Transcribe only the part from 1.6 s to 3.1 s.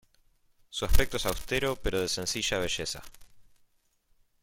pero de sencilla belleza.